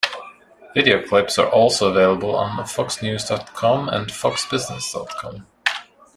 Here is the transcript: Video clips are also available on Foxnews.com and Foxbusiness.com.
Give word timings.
Video 0.73 0.99
clips 1.05 1.37
are 1.37 1.47
also 1.51 1.91
available 1.91 2.35
on 2.35 2.57
Foxnews.com 2.63 3.87
and 3.89 4.07
Foxbusiness.com. 4.07 5.45